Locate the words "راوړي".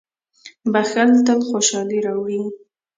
2.05-2.41